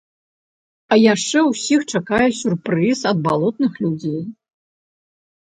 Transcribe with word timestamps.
А 0.93 0.97
яшчэ 1.13 1.43
ўсіх 1.49 1.83
чакае 1.99 2.29
сюрпрыз 2.39 2.99
ад 3.11 3.17
балотных 3.29 3.73
людзей. 3.85 4.21